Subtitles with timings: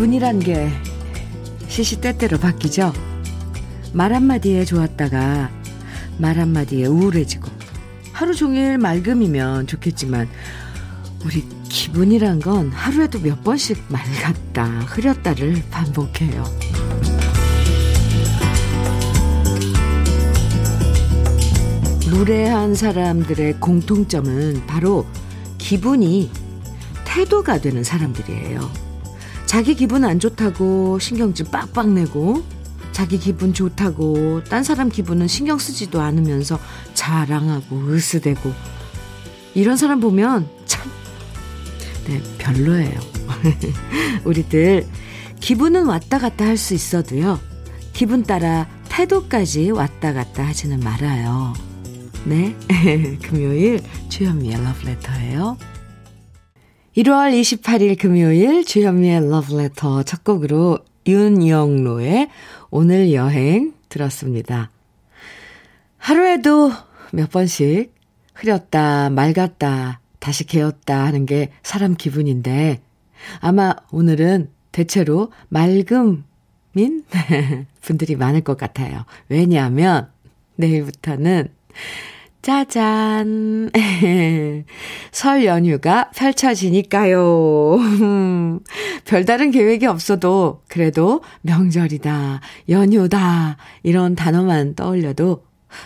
[0.00, 0.70] 기분이란 게
[1.68, 2.90] 시시때때로 바뀌죠.
[3.92, 5.50] 말 한마디에 좋았다가
[6.16, 7.46] 말 한마디에 우울해지고
[8.10, 10.26] 하루 종일 맑음이면 좋겠지만
[11.22, 16.44] 우리 기분이란 건 하루에도 몇 번씩 맑았다 흐렸다를 반복해요.
[22.08, 25.06] 무례한 사람들의 공통점은 바로
[25.58, 26.30] 기분이
[27.04, 28.89] 태도가 되는 사람들이에요.
[29.50, 32.44] 자기 기분 안 좋다고 신경질 빡빡 내고
[32.92, 36.56] 자기 기분 좋다고 딴 사람 기분은 신경 쓰지도 않으면서
[36.94, 38.52] 자랑하고 으스대고
[39.54, 40.88] 이런 사람 보면 참
[42.06, 43.00] 네, 별로예요.
[44.22, 44.86] 우리들
[45.40, 47.40] 기분은 왔다 갔다 할 수 있어도요.
[47.92, 51.54] 기분 따라 태도까지 왔다 갔다 하지는 말아요.
[52.24, 52.54] 네.
[53.20, 55.56] 금요일 주현미의 러브레터예요.
[56.96, 62.28] 1월 28일 금요일 주현미의 러브레터 첫 곡으로 윤영로의
[62.70, 64.72] 오늘 여행 들었습니다.
[65.98, 66.72] 하루에도
[67.12, 67.94] 몇 번씩
[68.34, 72.80] 흐렸다, 맑았다, 다시 개었다 하는 게 사람 기분인데
[73.38, 76.24] 아마 오늘은 대체로 맑음인
[77.82, 79.04] 분들이 많을 것 같아요.
[79.28, 80.10] 왜냐하면
[80.56, 81.50] 내일부터는
[82.42, 83.70] 짜잔.
[85.12, 87.76] 설 연휴가 펼쳐지니까요.
[89.04, 95.44] 별다른 계획이 없어도 그래도 명절이다, 연휴다, 이런 단어만 떠올려도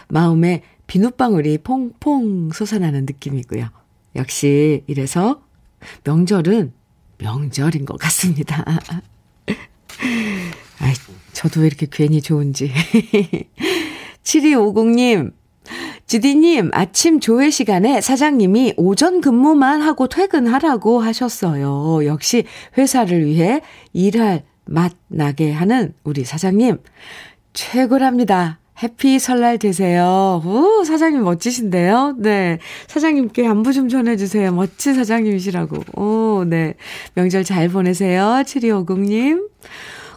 [0.09, 3.69] 마음에 비눗방울이 퐁퐁 솟아나는 느낌이고요.
[4.17, 5.43] 역시 이래서
[6.05, 6.73] 명절은
[7.19, 8.65] 명절인 것 같습니다.
[10.79, 10.95] 아이,
[11.33, 12.73] 저도 왜 이렇게 괜히 좋은지.
[14.23, 15.33] 7250님,
[16.07, 22.05] 지디님, 아침 조회 시간에 사장님이 오전 근무만 하고 퇴근하라고 하셨어요.
[22.05, 22.45] 역시
[22.77, 26.79] 회사를 위해 일할 맛 나게 하는 우리 사장님,
[27.55, 28.59] 최고랍니다.
[28.83, 30.43] 해피 설날 되세요.
[30.45, 32.17] 오, 사장님 멋지신데요?
[32.19, 32.59] 네.
[32.89, 34.53] 사장님께 안부 좀 전해주세요.
[34.53, 36.01] 멋진 사장님이시라고.
[36.01, 36.75] 오, 네.
[37.15, 38.43] 명절 잘 보내세요.
[38.45, 39.49] 7250님.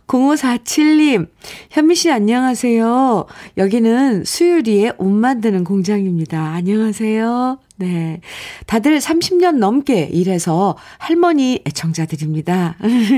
[0.07, 1.27] 0547님,
[1.69, 3.25] 현미 씨 안녕하세요.
[3.57, 6.41] 여기는 수유리에 옷 만드는 공장입니다.
[6.53, 7.59] 안녕하세요.
[7.75, 8.21] 네.
[8.65, 12.77] 다들 30년 넘게 일해서 할머니 애청자들입니다.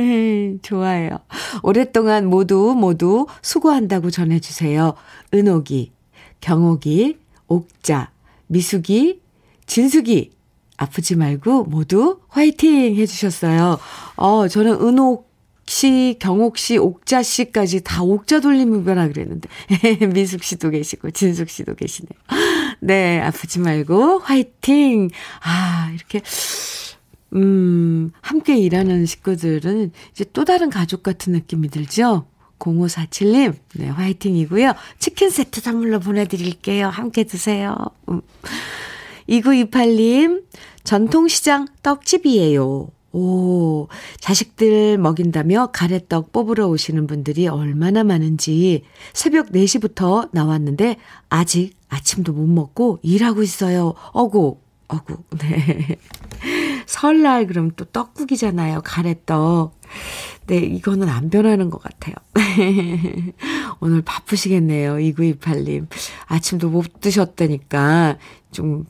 [0.63, 1.09] 좋아요.
[1.61, 4.95] 오랫동안 모두 모두 수고한다고 전해주세요.
[5.33, 5.91] 은옥이,
[6.41, 7.17] 경옥이,
[7.47, 8.09] 옥자,
[8.47, 9.21] 미숙이,
[9.67, 10.31] 진숙이,
[10.75, 13.77] 아프지 말고 모두 화이팅 해주셨어요.
[14.15, 15.28] 어, 저는 은옥
[15.69, 19.47] 씨, 경옥 씨, 옥자 씨까지 다 옥자 돌림이구나 그랬는데.
[20.11, 22.09] 미숙 씨도 계시고, 진숙 씨도 계시네요.
[22.79, 25.09] 네, 아프지 말고, 화이팅!
[25.43, 26.21] 아, 이렇게,
[27.35, 32.25] 음, 함께 일하는 식구들은 이제 또 다른 가족 같은 느낌이 들죠?
[32.57, 34.73] 0547님, 네, 화이팅이고요.
[34.97, 36.87] 치킨 세트 선물로 보내드릴게요.
[36.87, 37.77] 함께 드세요.
[38.09, 38.21] 음.
[39.29, 40.45] 2928님,
[40.83, 42.89] 전통시장 떡집이에요.
[43.11, 43.87] 오,
[44.19, 48.83] 자식들 먹인다며 가래떡 뽑으러 오시는 분들이 얼마나 많은지
[49.13, 50.97] 새벽 4시부터 나왔는데
[51.29, 53.93] 아직 아침도 못 먹고 일하고 있어요.
[54.11, 55.97] 어구, 어구, 네.
[56.85, 58.81] 설날 그럼 또 떡국이잖아요.
[58.83, 59.73] 가래떡.
[60.47, 62.15] 네, 이거는 안 변하는 것 같아요.
[63.79, 64.95] 오늘 바쁘시겠네요.
[64.95, 65.87] 2928님.
[66.25, 68.17] 아침도 못 드셨다니까
[68.51, 68.85] 좀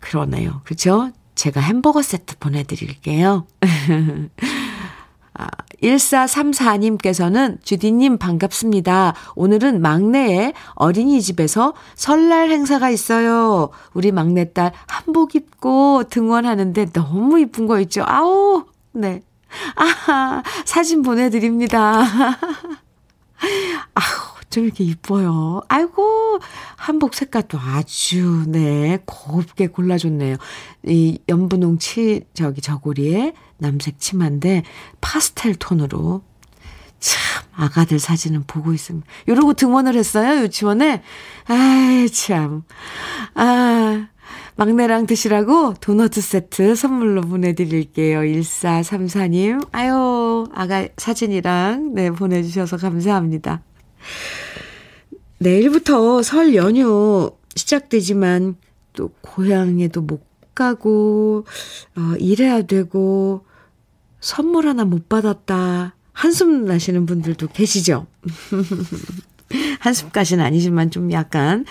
[0.00, 0.60] 그러네요.
[0.64, 1.12] 그죠?
[1.34, 3.46] 제가 햄버거 세트 보내드릴게요.
[5.36, 5.48] 아,
[5.82, 9.14] 1434님께서는 주디님 반갑습니다.
[9.34, 13.70] 오늘은 막내의 어린이집에서 설날 행사가 있어요.
[13.94, 18.04] 우리 막내딸 한복 입고 등원하는데 너무 이쁜 거 있죠?
[18.06, 19.22] 아우, 네.
[19.74, 22.04] 아하, 사진 보내드립니다.
[23.94, 25.62] 아우, 좀 이렇게 이뻐요.
[25.66, 26.38] 아이고,
[26.76, 30.36] 한복 색깔도 아주, 네, 곱게 골라줬네요.
[30.84, 34.62] 이 연분홍 치, 저기 저고리에 남색 치마인데
[35.00, 36.22] 파스텔 톤으로.
[37.00, 37.20] 참,
[37.52, 39.04] 아가들 사진은 보고 있습니다.
[39.26, 41.02] 이러고 등원을 했어요, 유치원에.
[41.48, 42.62] 아이, 참.
[43.34, 44.06] 아,
[44.54, 48.20] 막내랑 드시라고 도너트 세트 선물로 보내드릴게요.
[48.20, 49.66] 1434님.
[49.72, 53.62] 아유, 아가 사진이랑, 네, 보내주셔서 감사합니다.
[55.38, 58.56] 내일부터 설 연휴 시작되지만
[58.92, 60.22] 또 고향에도 못
[60.54, 61.44] 가고
[61.96, 63.44] 어, 일해야 되고
[64.20, 68.06] 선물 하나 못 받았다 한숨 나시는 분들도 계시죠?
[69.80, 71.66] 한숨까지는 아니지만 좀 약간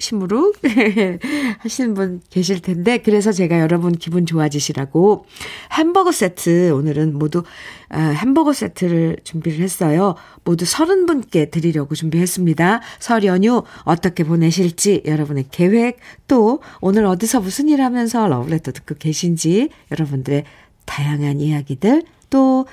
[0.00, 0.52] 심으로
[1.60, 5.26] 하시는 분 계실 텐데 그래서 제가 여러분 기분 좋아지시라고
[5.72, 7.44] 햄버거 세트 오늘은 모두
[7.90, 10.14] 아, 햄버거 세트를 준비를 했어요.
[10.44, 12.80] 모두 30분께 드리려고 준비했습니다.
[12.98, 19.70] 설 연휴 어떻게 보내실지 여러분의 계획 또 오늘 어디서 무슨 일 하면서 러브레터 듣고 계신지
[19.90, 20.44] 여러분들의
[20.86, 22.66] 다양한 이야기들 또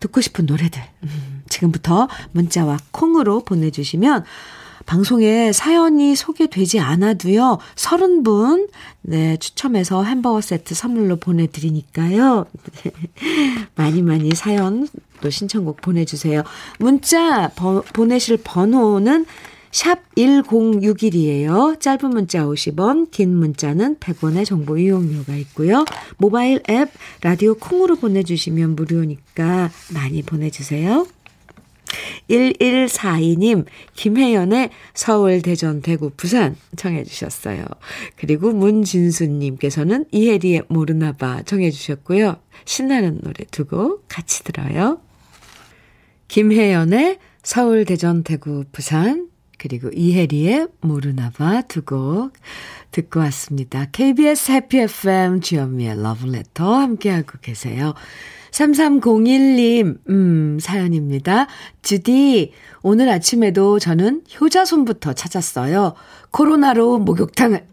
[0.00, 4.24] 듣고 싶은 노래들 음, 지금부터 문자와 콩으로 보내주시면
[4.86, 8.68] 방송에 사연이 소개되지 않아도요, 30분,
[9.02, 12.46] 네, 추첨해서 햄버거 세트 선물로 보내드리니까요.
[13.74, 14.88] 많이 많이 사연
[15.20, 16.42] 또 신청곡 보내주세요.
[16.78, 19.26] 문자 버, 보내실 번호는
[19.74, 21.80] 샵 1061이에요.
[21.80, 25.84] 짧은 문자 50원, 긴 문자는 100원의 정보 이용료가 있고요.
[26.16, 26.90] 모바일 앱
[27.22, 31.06] 라디오 콩으로 보내주시면 무료니까 많이 보내주세요.
[32.30, 37.64] 1142님, 김혜연의 서울, 대전, 대구, 부산 청해 주셨어요.
[38.16, 42.36] 그리고 문진수님께서는 이혜리의 모르나봐 청해 주셨고요.
[42.64, 45.00] 신나는 노래 두고 같이 들어요.
[46.28, 52.32] 김혜연의 서울, 대전, 대구, 부산 그리고 이혜리의 모르나봐 두 곡
[52.90, 53.86] 듣고 왔습니다.
[53.90, 57.94] KBS 해피 FM 주현미의 러브레터 함께하고 계세요.
[58.54, 61.48] 3301님, 음, 사연입니다.
[61.82, 62.52] 주디,
[62.82, 65.94] 오늘 아침에도 저는 효자손부터 찾았어요.
[66.30, 67.66] 코로나로 목욕탕을,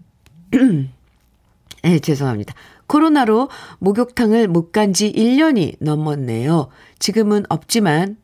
[1.83, 2.56] 네, 죄송합니다.
[2.88, 3.50] 코로나로
[3.80, 6.69] 목욕탕을 못 간 지 1년이 넘었네요.
[6.98, 8.18] 지금은 없지만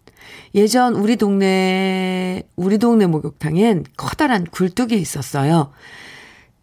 [0.55, 5.71] 예전 우리 동네, 우리 동네 목욕탕엔 커다란 굴뚝이 있었어요.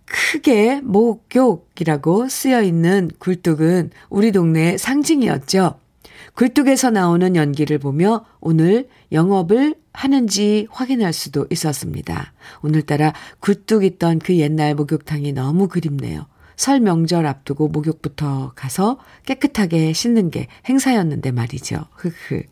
[0.07, 5.84] 크게 목욕이라고 쓰여 있는 굴뚝은 우리 동네의 상징이었죠.
[6.35, 12.33] 굴뚝에서 나오는 연기를 보며 오늘 영업을 하는지 확인할 수도 있었습니다.
[12.63, 16.27] 오늘따라 굴뚝 있던 그 옛날 목욕탕이 너무 그립네요.
[16.57, 21.87] 설 명절 앞두고 목욕부터 가서 깨끗하게 씻는 게 행사였는데 말이죠.
[21.93, 22.43] 흐흐.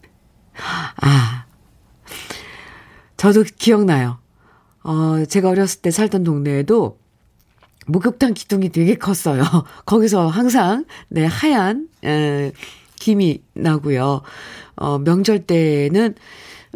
[0.96, 1.46] 아.
[3.17, 4.19] 저도 기억나요.
[4.82, 6.99] 어, 제가 어렸을 때 살던 동네에도
[7.87, 9.43] 목욕탕 기둥이 되게 컸어요.
[9.87, 12.52] 거기서 항상, 네, 하얀, 에,
[13.06, 14.22] 김이 나고요.
[14.76, 16.14] 어, 명절 때는,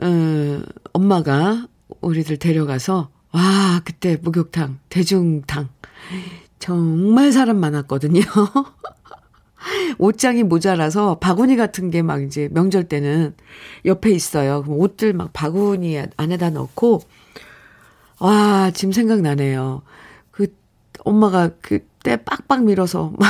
[0.03, 0.63] 어,
[0.93, 1.69] 엄마가
[2.01, 5.69] 우리들 데려가서, 와, 그때 목욕탕, 대중탕.
[6.59, 8.23] 정말 사람 많았거든요.
[9.99, 13.35] 옷장이 모자라서 바구니 같은 게 막 이제 명절 때는
[13.85, 14.63] 옆에 있어요.
[14.65, 17.03] 그럼 옷들 막 바구니 안에다 넣고,
[18.19, 19.83] 와, 지금 생각나네요.
[20.33, 20.49] 그,
[21.05, 23.13] 엄마가 그때 빡빡 밀어서,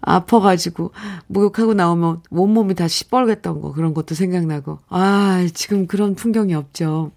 [0.00, 0.92] 아파가지고,
[1.26, 4.78] 목욕하고 나오면 온몸이 다 시뻘겠던 거, 그런 것도 생각나고.
[4.88, 7.12] 아, 지금 그런 풍경이 없죠.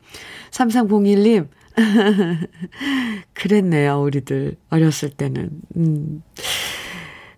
[0.52, 1.48] 3301님,
[3.34, 4.58] 그랬네요, 우리들.
[4.70, 5.50] 어렸을 때는.
[5.78, 6.24] 음.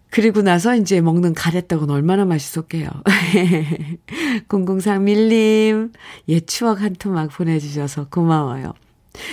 [0.09, 2.87] 그리고 나서 이제 먹는 가래떡은 얼마나 맛있었게요.
[4.47, 5.91] 0031님,
[6.27, 8.73] 옛 추억 한 토막 보내주셔서 고마워요.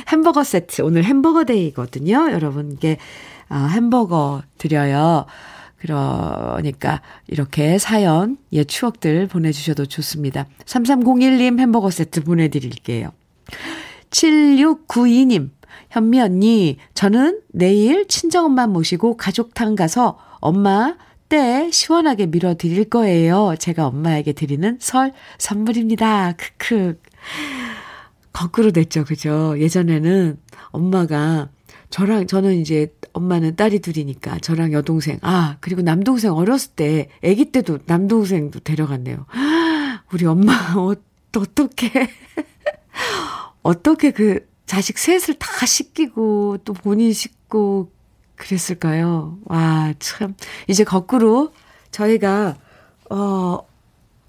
[0.08, 2.30] 햄버거 세트, 오늘 햄버거 데이거든요.
[2.32, 2.96] 여러분께
[3.50, 5.26] 아, 햄버거 드려요.
[5.81, 10.46] 그러니까 이렇게 사연, 옛 추억들 보내주셔도 좋습니다.
[10.67, 13.13] 3301님 햄버거 세트 보내드릴게요.
[14.10, 15.51] 7692님,
[15.91, 20.96] 현미 언니, 저는 내일 친정엄마 모시고 가족탕 가서 엄마
[21.29, 23.55] 때 시원하게 밀어 드릴 거예요.
[23.58, 26.34] 제가 엄마에게 드리는 설 선물입니다.
[26.37, 27.01] 크크.
[28.32, 29.05] 거꾸로 됐죠.
[29.05, 29.55] 그죠?
[29.58, 30.39] 예전에는
[30.70, 31.49] 엄마가
[31.91, 37.81] 저랑, 저는 이제 엄마는 딸이 둘이니까 저랑 여동생, 아, 그리고 남동생 어렸을 때, 아기 때도
[37.87, 39.27] 남동생도 데려갔네요.
[40.13, 40.94] 우리 엄마, 어,
[41.37, 42.09] 어떻게.
[43.63, 47.91] 어떻게 그 자식 셋을 다 씻기고 또 본인 씻고
[48.37, 49.39] 그랬을까요?
[49.44, 50.35] 와, 참.
[50.69, 51.53] 이제 거꾸로
[51.91, 52.56] 저희가,
[53.11, 53.59] 어,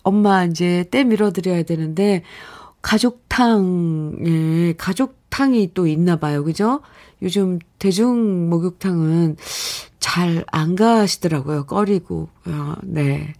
[0.04, 2.24] 엄마 이제 때 밀어드려야 되는데,
[2.82, 6.44] 가족탕에, 가족탕이 또 있나 봐요.
[6.44, 6.82] 그죠?
[7.22, 9.38] 요즘 대중 목욕탕은
[10.00, 11.66] 잘 안 가시더라고요.
[11.66, 12.28] 꺼리고.
[12.46, 13.34] 어, 네.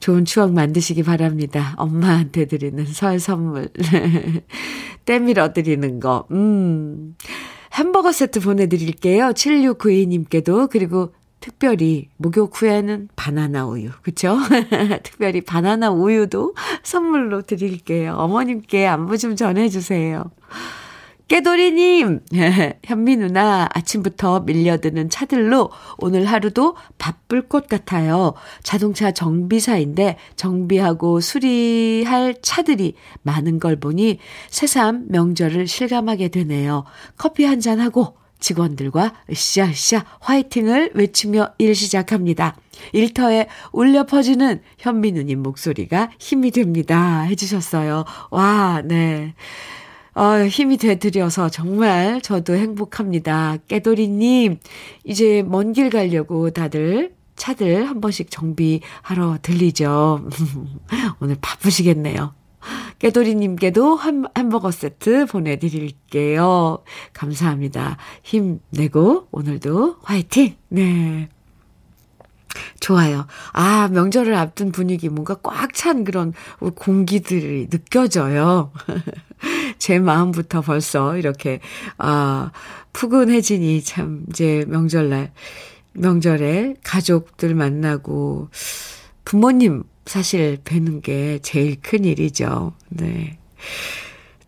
[0.00, 1.74] 좋은 추억 만드시기 바랍니다.
[1.76, 3.68] 엄마한테 드리는 설 선물.
[5.04, 6.26] 때밀어 드리는 거.
[6.30, 7.16] 음.
[7.74, 9.28] 햄버거 세트 보내드릴게요.
[9.30, 10.70] 7692님께도.
[10.70, 13.90] 그리고 특별히 목욕 후에는 바나나 우유.
[14.02, 14.38] 그쵸?
[15.02, 18.14] 특별히 바나나 우유도 선물로 드릴게요.
[18.14, 20.24] 어머님께 안부 좀 전해주세요.
[21.28, 22.20] 깨돌이님,
[22.84, 28.34] 현미 누나, 아침부터 밀려드는 차들로 오늘 하루도 바쁠 것 같아요.
[28.62, 34.18] 자동차 정비사인데 정비하고 수리할 차들이 많은 걸 보니
[34.50, 36.84] 새삼 명절을 실감하게 되네요.
[37.16, 42.54] 커피 한 잔하고 직원들과 으쌰으쌰 화이팅을 외치며 일 시작합니다.
[42.92, 47.22] 일터에 울려 퍼지는 현미 누님 목소리가 힘이 됩니다.
[47.22, 48.04] 해주셨어요.
[48.30, 49.34] 와, 네.
[50.16, 53.58] 어, 힘이 되드려서 정말 저도 행복합니다.
[53.68, 54.58] 깨돌이님,
[55.04, 60.26] 이제 먼 길 가려고 다들 차들 한 번씩 정비하러 들리죠.
[61.20, 62.32] 오늘 바쁘시겠네요.
[62.98, 66.78] 깨돌이님께도 한, 햄버거 세트 보내드릴게요.
[67.12, 67.98] 감사합니다.
[68.22, 70.56] 힘내고 오늘도 화이팅!
[70.70, 71.28] 네.
[72.80, 73.26] 좋아요.
[73.52, 76.32] 아, 명절을 앞둔 분위기 뭔가 꽉 찬 그런
[76.74, 78.72] 공기들이 느껴져요.
[79.78, 81.60] 제 마음부터 벌써 이렇게,
[81.98, 82.50] 아,
[82.92, 85.32] 푸근해지니 참, 이제 명절날,
[85.94, 88.48] 명절에 가족들 만나고,
[89.24, 92.72] 부모님 사실 뵈는 게 제일 큰 일이죠.
[92.88, 93.38] 네.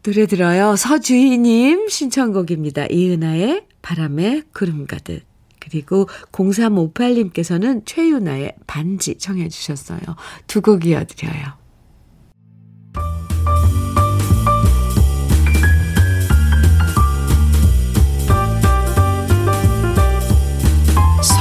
[0.02, 0.76] 노래 들어요.
[0.76, 2.86] 서주희님 신청곡입니다.
[2.86, 5.22] 이은아의 바람에 구름 가득.
[5.60, 10.00] 그리고 0358님께서는 최유나의 반지 청해 주셨어요.
[10.46, 11.58] 두 곡 이어드려요.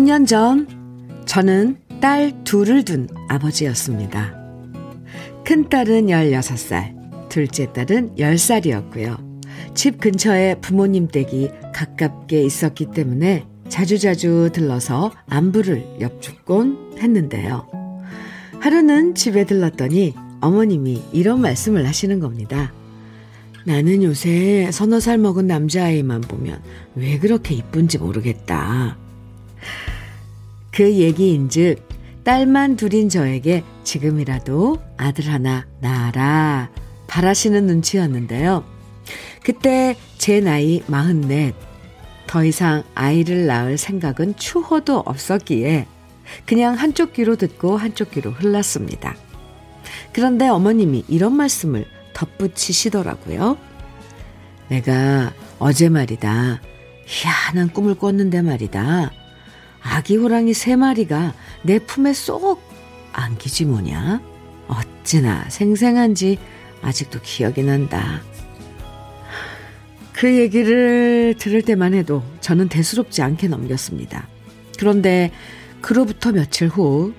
[0.00, 0.66] 10년 전
[1.26, 4.34] 저는 딸 둘을 둔 아버지였습니다.
[5.44, 9.18] 큰 딸은 16살, 둘째 딸은 10살이었고요.
[9.74, 17.68] 집 근처에 부모님 댁이 가깝게 있었기 때문에 자주자주 들러서 안부를 엽죽곤 했는데요.
[18.58, 22.72] 하루는 집에 들렀더니 어머님이 이런 말씀을 하시는 겁니다.
[23.66, 26.62] 나는 요새 서너 살 먹은 남자아이만 보면
[26.94, 28.96] 왜 그렇게 이쁜지 모르겠다.
[30.72, 31.88] 그 얘기인즉
[32.24, 36.70] 딸만 둘인 저에게 지금이라도 아들 하나 낳아라
[37.06, 38.64] 바라시는 눈치였는데요.
[39.42, 41.54] 그때 제 나이 마흔넷
[42.26, 45.86] 더 이상 아이를 낳을 생각은 추호도 없었기에
[46.46, 49.16] 그냥 한쪽 귀로 듣고 한쪽 귀로 흘렀습니다.
[50.12, 53.58] 그런데 어머님이 이런 말씀을 덧붙이시더라고요.
[54.68, 56.60] 내가 어제 말이다.
[57.06, 59.10] 희한한 꿈을 꿨는데 말이다.
[59.82, 62.60] 아기 호랑이 세 마리가 내 품에 쏙
[63.12, 64.20] 안기지 뭐냐?
[64.68, 66.38] 어찌나 생생한지
[66.82, 68.22] 아직도 기억이 난다.
[70.12, 74.28] 그 얘기를 들을 때만 해도 저는 대수롭지 않게 넘겼습니다.
[74.78, 75.30] 그런데
[75.80, 77.14] 그로부터 며칠 후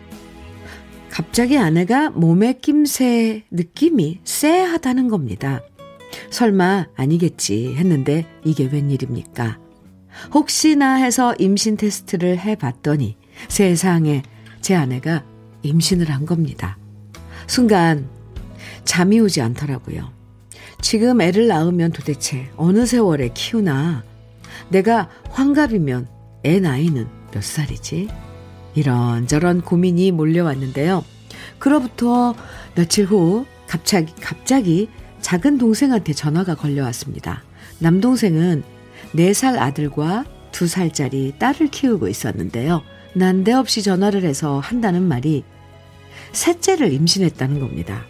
[1.09, 5.61] 갑자기 아내가 몸에 낌새 느낌이 쎄하다는 겁니다.
[6.29, 9.59] 설마 아니겠지 했는데 이게 웬일입니까?
[10.33, 14.23] 혹시나 해서 임신 테스트를 해봤더니 세상에
[14.61, 15.23] 제 아내가
[15.63, 16.77] 임신을 한 겁니다.
[17.47, 18.07] 순간
[18.83, 20.11] 잠이 오지 않더라고요.
[20.81, 24.03] 지금 애를 낳으면 도대체 어느 세월에 키우나?
[24.69, 26.07] 내가 환갑이면
[26.45, 28.09] 애 나이는 몇 살이지?
[28.73, 31.03] 이런저런 고민이 몰려왔는데요.
[31.59, 32.33] 그로부터
[32.75, 34.89] 며칠 후 갑자기, 갑자기
[35.21, 37.43] 작은 동생한테 전화가 걸려왔습니다.
[37.79, 38.63] 남동생은
[39.15, 42.83] 4살 아들과 2살짜리 딸을 키우고 있었는데요.
[43.13, 45.43] 난데없이 전화를 해서 한다는 말이
[46.31, 48.05] 셋째를 임신했다는 겁니다.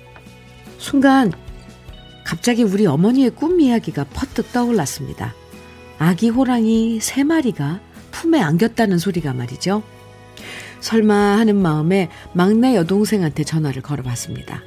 [0.78, 1.32] 순간
[2.24, 5.34] 갑자기 우리 어머니의 꿈 이야기가 퍼뜩 떠올랐습니다.
[5.98, 7.80] 아기 호랑이 세 마리가
[8.12, 9.84] 품에 안겼다는 소리가 말이죠.
[10.80, 14.64] 설마 하는 마음에 막내 여동생한테 전화를 걸어봤습니다.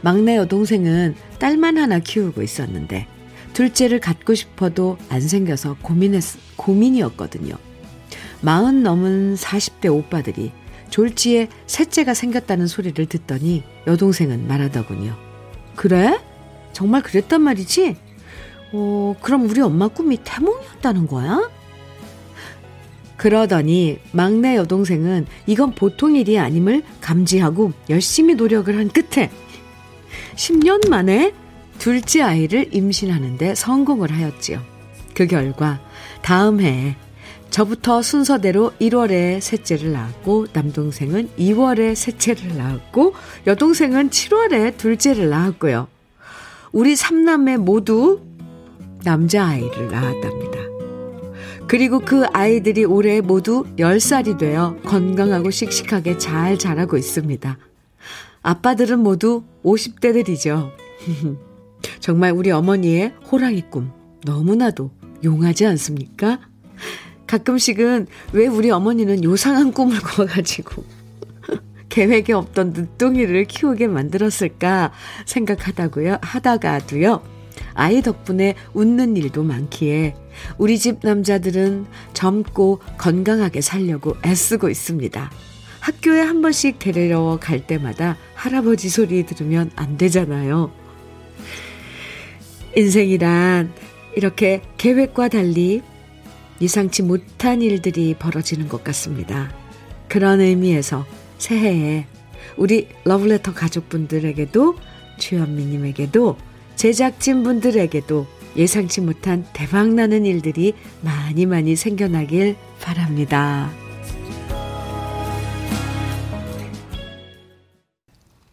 [0.00, 3.06] 막내 여동생은 딸만 하나 키우고 있었는데
[3.58, 6.22] 둘째를 갖고 싶어도 안 생겨서 고민했,
[6.54, 7.56] 고민이었거든요.
[8.40, 10.52] 마흔 넘은 40대 오빠들이
[10.90, 15.16] 졸지에 셋째가 생겼다는 소리를 듣더니 여동생은 말하더군요.
[15.74, 16.20] 그래?
[16.72, 17.96] 정말 그랬단 말이지?
[18.74, 21.50] 어, 그럼 우리 엄마 꿈이 태몽이었다는 거야?
[23.16, 29.32] 그러더니 막내 여동생은 이건 보통 일이 아님을 감지하고 열심히 노력을 한 끝에
[30.36, 31.34] 10년 만에
[31.78, 34.60] 둘째 아이를 임신하는데 성공을 하였지요.
[35.14, 35.80] 그 결과
[36.22, 36.96] 다음 해에
[37.50, 43.14] 저부터 순서대로 1월에 셋째를 낳았고 남동생은 2월에 셋째를 낳았고
[43.46, 45.88] 여동생은 7월에 둘째를 낳았고요.
[46.72, 48.20] 우리 삼남매 모두
[49.04, 50.58] 남자아이를 낳았답니다.
[51.66, 57.58] 그리고 그 아이들이 올해 모두 10살이 되어 건강하고 씩씩하게 잘 자라고 있습니다.
[58.42, 60.70] 아빠들은 모두 50대들이죠.
[62.00, 63.90] 정말 우리 어머니의 호랑이 꿈
[64.24, 64.90] 너무나도
[65.24, 66.40] 용하지 않습니까?
[67.26, 70.84] 가끔씩은 왜 우리 어머니는 요상한 꿈을 꿔가지고
[71.88, 74.92] 계획에 없던 늦둥이를 키우게 만들었을까
[75.26, 76.18] 생각하다고요.
[76.22, 77.22] 하다가도요.
[77.74, 80.14] 아이 덕분에 웃는 일도 많기에
[80.58, 85.30] 우리 집 남자들은 젊고 건강하게 살려고 애쓰고 있습니다.
[85.80, 90.70] 학교에 한 번씩 데리러 갈 때마다 할아버지 소리 들으면 안 되잖아요.
[92.76, 93.72] 인생이란
[94.16, 95.82] 이렇게 계획과 달리
[96.60, 99.52] 예상치 못한 일들이 벌어지는 것 같습니다.
[100.08, 101.06] 그런 의미에서
[101.38, 102.06] 새해에
[102.56, 104.76] 우리 러브레터 가족분들에게도
[105.18, 106.36] 주현미님에게도
[106.76, 113.87] 제작진분들에게도 예상치 못한 대박나는 일들이 많이 많이 생겨나길 바랍니다.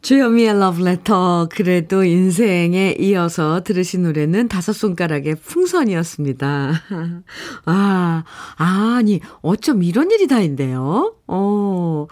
[0.06, 6.74] 주현미의 러브레터 그래도 인생에 이어서 들으신 노래는 다섯 손가락의 풍선이었습니다.
[7.66, 8.24] 아,
[8.56, 11.16] 아니 어쩜 이런 일이 다인데요.
[11.26, 12.06] 어,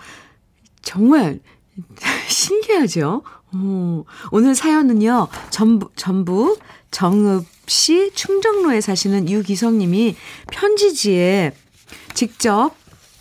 [0.81, 1.39] 정말
[2.27, 3.21] 신기하죠?
[3.53, 6.57] 어, 오늘 사연은요, 전북, 전북
[6.89, 10.15] 정읍시 충정로에 사시는 유기성 님이
[10.51, 11.53] 편지지에
[12.15, 12.71] 직접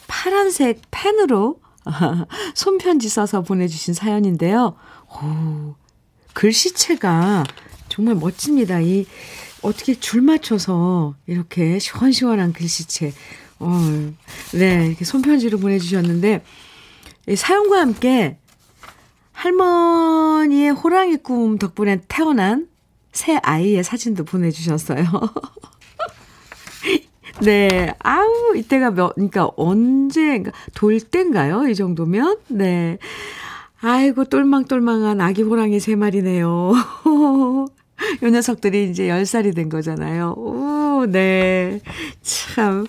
[0.09, 1.62] 파란색 펜으로
[2.55, 4.77] 손편지 써서 보내주신 사연인데요.
[5.11, 5.75] 오,
[6.35, 7.45] 글씨체가
[7.89, 8.81] 정말 멋집니다.
[8.81, 9.07] 이,
[9.63, 13.13] 어떻게 줄 맞춰서 이렇게 시원시원한 글씨체.
[13.61, 13.71] 어,
[14.55, 16.43] 네, 이렇게 손편지로 보내주셨는데,
[17.29, 18.39] 이 사연과 함께
[19.33, 22.69] 할머니의 호랑이 꿈 덕분에 태어난
[23.13, 25.05] 새 아이의 사진도 보내주셨어요.
[27.41, 27.95] 네.
[28.01, 30.43] 아우, 이때가 몇, 그러니까 언제,
[30.75, 31.67] 돌 때인가요?
[31.69, 32.39] 이 정도면?
[32.49, 32.99] 네.
[33.81, 36.73] 아이고, 똘망똘망한 아기 호랑이 세 마리네요.
[38.23, 40.35] 요 녀석들이 이제 10살이 된 거잖아요.
[40.37, 41.81] 오, 네.
[42.23, 42.87] 참.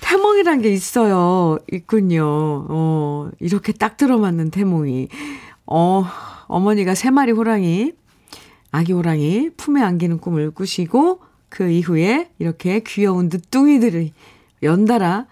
[0.00, 1.58] 태몽이란 게 있어요.
[1.72, 2.24] 있군요.
[2.68, 5.08] 어, 이렇게 딱 들어맞는 태몽이.
[5.66, 6.04] 어,
[6.48, 7.92] 어머니가 세 마리 호랑이,
[8.72, 11.20] 아기 호랑이 품에 안기는 꿈을 꾸시고,
[11.52, 14.12] 그 이후에 이렇게 귀여운 늦둥이들이
[14.62, 15.26] 연달아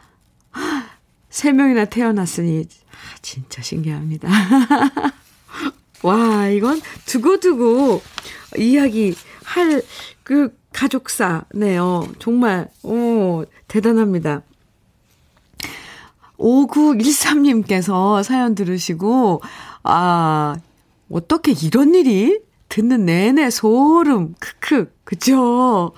[1.31, 4.29] 세 명이나 태어났으니 아, 진짜 신기합니다.
[6.03, 8.03] 와, 이건 두고두고
[8.59, 9.83] 이야기 할
[10.31, 12.07] 그 가족사네요.
[12.21, 14.43] 정말, 오, 대단합니다.
[16.39, 19.43] 5913님께서 사연 들으시고,
[19.83, 20.57] 아,
[21.11, 22.39] 어떻게 이런 일이
[22.71, 25.93] 듣는 내내 소름, 크크, 그죠?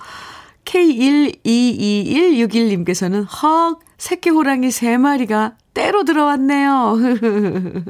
[0.65, 6.97] K1222161님께서는 헉, 새끼 호랑이 3마리가 떼로 들어왔네요.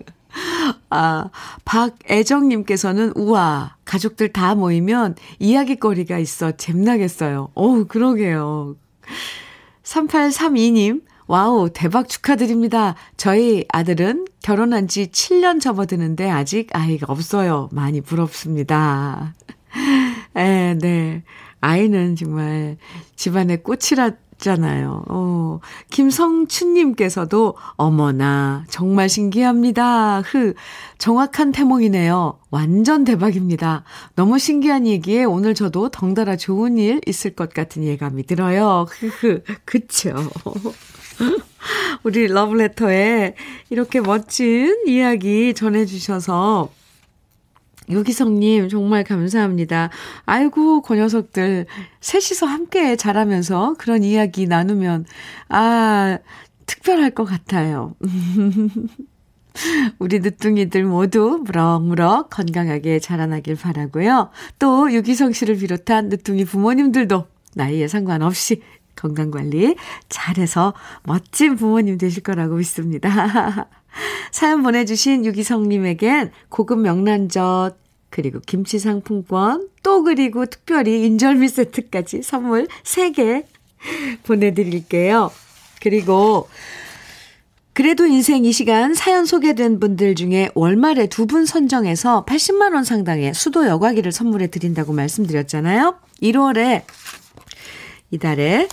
[0.90, 1.30] 아,
[1.66, 7.52] 박애정님께서는, 우와, 가족들 다 모이면 이야기거리가 있어 잼나겠어요.
[7.54, 8.76] 어우, 그러게요.
[9.84, 12.96] 3832님, wow, 대박 축하드립니다.
[13.18, 17.70] 저희 아들은 결혼한 지 7년 접어드는데 아직 아이가 없어요.
[17.72, 19.34] 많이 부럽습니다.
[20.36, 21.24] 에, 네.
[21.62, 22.76] 아이는 정말
[23.16, 25.06] 집안의 꽃이라잖아요.
[25.08, 25.60] 어,
[25.92, 30.20] 김성춘님께서도 어머나 정말 신기합니다.
[30.26, 30.56] 흐
[30.98, 32.38] 정확한 태몽이네요.
[32.52, 33.86] 완전 대박입니다.
[34.16, 38.86] 너무 신기한 얘기에 오늘 저도 덩달아 좋은 일 있을 것 같은 예감이 들어요.
[38.90, 40.12] 흐흐 그쵸.
[42.04, 43.36] 우리 러브레터에
[43.70, 46.72] 이렇게 멋진 이야기 전해주셔서
[47.90, 49.90] 유기성님, 정말 감사합니다.
[50.26, 51.66] 아이고, 그 녀석들,
[52.00, 55.06] 셋이서 함께 자라면서 그런 이야기 나누면,
[55.50, 56.18] 아,
[56.66, 57.96] 특별할 것 같아요.
[60.00, 64.30] 우리 늦둥이들 모두 무럭무럭 건강하게 자라나길 바라고요.
[64.60, 68.62] 또 유기성 씨를 비롯한 늦둥이 부모님들도 나이에 상관없이
[68.96, 69.76] 건강관리
[70.10, 73.70] 잘해서 멋진 부모님 되실 거라고 믿습니다.
[74.32, 77.78] 사연 보내주신 유기성님에겐 고급 명란젓,
[78.10, 83.46] 그리고 김치 상품권, 또 그리고 특별히 인절미 세트까지 선물 3개
[84.24, 85.32] 보내드릴게요.
[85.82, 86.48] 그리고
[87.74, 93.66] 그래도 인생 이 시간 사연 소개된 분들 중에 월말에 두 분 선정해서 80만원 상당의 수도
[93.66, 95.96] 여과기를 선물해 드린다고 말씀드렸잖아요.
[96.22, 96.84] 1월에
[98.12, 98.68] 이달에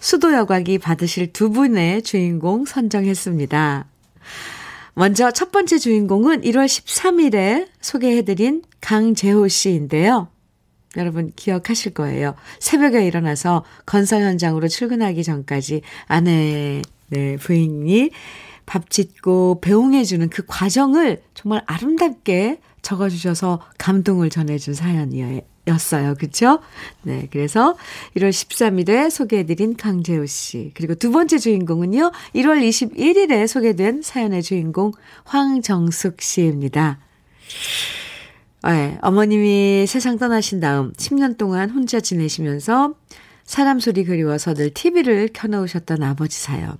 [0.00, 3.86] 수도 여과기 받으실 두 분의 주인공 선정했습니다.
[4.94, 10.28] 먼저 첫 번째 주인공은 1월 13일에 소개해드린 강재호 씨인데요.
[10.96, 12.34] 여러분 기억하실 거예요.
[12.58, 18.10] 새벽에 일어나서 건설 현장으로 출근하기 전까지 아내, 네, 부인이
[18.66, 25.22] 밥 짓고 배웅해주는 그 과정을 정말 아름답게 적어주셔서 감동을 전해준 사연이
[25.70, 26.14] 었어요.
[26.18, 26.60] 그쵸?
[27.02, 27.28] 네.
[27.30, 27.76] 그래서
[28.16, 30.72] 1월 13일에 소개해드린 강재호 씨.
[30.74, 32.12] 그리고 두 번째 주인공은요.
[32.34, 34.92] 1월 21일에 소개된 사연의 주인공
[35.24, 36.98] 황정숙 씨입니다.
[38.62, 42.94] 네, 어머님이 세상 떠나신 다음 10년 동안 혼자 지내시면서
[43.44, 46.76] 사람 소리 그리워서 늘 TV를 켜놓으셨던 아버지 사연.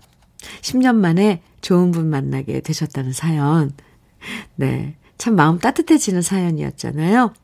[0.60, 3.72] 10년 만에 좋은 분 만나게 되셨다는 사연.
[4.56, 4.96] 네.
[5.18, 7.34] 참 마음 따뜻해지는 사연이었잖아요.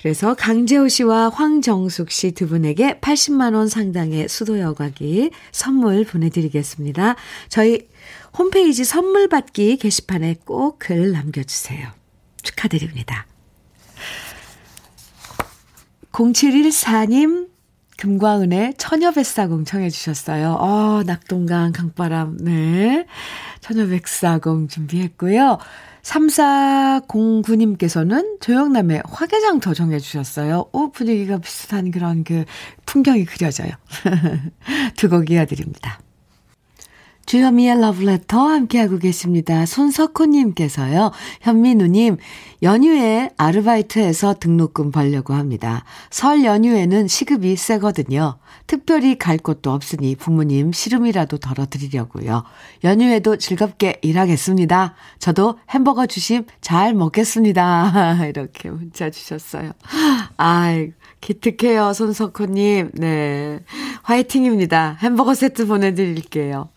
[0.00, 7.16] 그래서 강재호 씨와 황정숙 씨 두 분에게 80만 원 상당의 수도 여과기 선물 보내드리겠습니다.
[7.50, 7.88] 저희
[8.38, 11.88] 홈페이지 선물 받기 게시판에 꼭 글 남겨주세요.
[12.42, 13.26] 축하드립니다.
[16.12, 17.48] 0714님,
[17.98, 20.56] 금과은의 처녀백사공 청해 주셨어요.
[20.58, 23.06] 어, 낙동강 강바람, 네.
[23.60, 25.58] 처녀백사공 준비했고요.
[26.02, 30.66] 3409님께서는 조영남의 화개장터 정해주셨어요.
[30.72, 32.44] 오, 분위기가 비슷한 그런 그
[32.86, 33.70] 풍경이 그려져요.
[34.96, 35.98] 두 곡 이어드립니다.
[37.26, 39.64] 주현미의 러브레터 함께하고 계십니다.
[39.66, 41.12] 손석호님께서요.
[41.42, 42.16] 현미누님,
[42.62, 45.84] 연휴에 아르바이트해서 등록금 벌려고 합니다.
[46.10, 48.38] 설 연휴에는 시급이 세거든요.
[48.66, 52.44] 특별히 갈 곳도 없으니 부모님 시름이라도 덜어드리려고요.
[52.84, 54.94] 연휴에도 즐겁게 일하겠습니다.
[55.18, 58.26] 저도 햄버거 주심 잘 먹겠습니다.
[58.28, 59.72] 이렇게 문자 주셨어요.
[60.36, 62.92] 아이, 기특해요, 손석호님.
[62.94, 63.60] 네.
[64.02, 64.96] 화이팅입니다.
[65.00, 66.68] 햄버거 세트 보내드릴게요.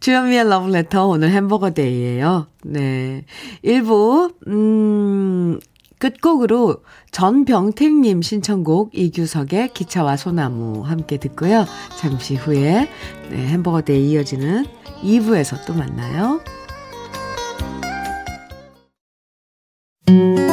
[0.00, 2.46] 주현미의 러브레터 오늘 햄버거 day예요.
[2.64, 3.24] 네.
[3.64, 5.58] 1부 음
[5.98, 11.64] 끝곡으로 전병택님 신청곡 이규석의 기차와 소나무 함께 듣고요.
[11.96, 12.88] 잠시 후에
[13.30, 14.66] 네, 햄버거 day 이어지는
[15.02, 16.40] 2부에서 또 만나요.
[20.06, 20.45] 주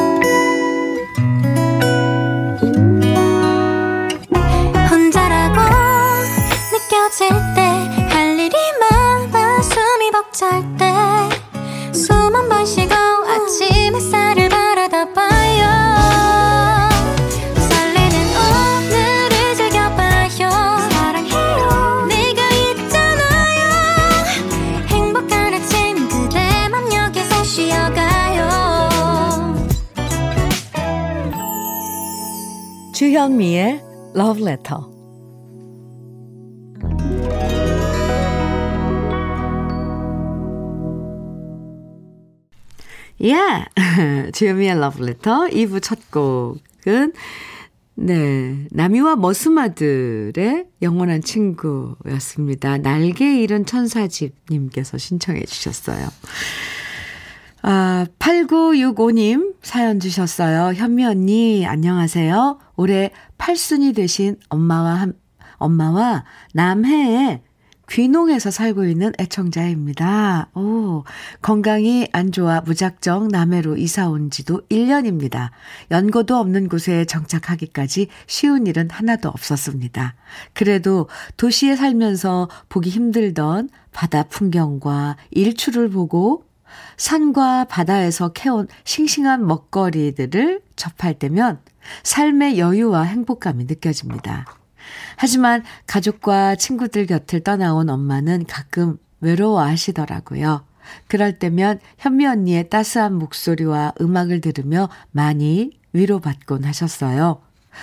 [34.54, 34.78] Letter.
[43.22, 43.34] 예!
[44.32, 47.12] 주현미의 Letter 2부 첫 곡은
[47.96, 48.66] 네.
[48.70, 52.78] 나미와 머스마들의 영원한 친구였습니다.
[52.78, 56.08] 날개 잃은 천사집님께서 신청해 주셨어요.
[57.66, 60.74] 아, 8965님 사연 주셨어요.
[60.74, 62.58] 현미 언니, 안녕하세요.
[62.76, 65.14] 올해 8순이 되신 엄마와 한,
[65.56, 67.40] 엄마와 남해에
[67.88, 70.50] 귀농에서 살고 있는 애청자입니다.
[70.54, 71.04] 오,
[71.40, 75.48] 건강이 안 좋아 무작정 남해로 이사 온 지도 1년입니다.
[75.90, 80.16] 연고도 없는 곳에 정착하기까지 쉬운 일은 하나도 없었습니다.
[80.52, 86.44] 그래도 도시에 살면서 보기 힘들던 바다 풍경과 일출을 보고
[86.96, 91.60] 산과 바다에서 캐온 싱싱한 먹거리들을 접할 때면
[92.02, 94.46] 삶의 여유와 행복감이 느껴집니다.
[95.16, 100.64] 하지만 가족과 친구들 곁을 떠나온 엄마는 가끔 외로워 하시더라고요.
[101.08, 107.40] 그럴 때면 현미 언니의 따스한 목소리와 음악을 들으며 많이 위로받곤 하셨어요.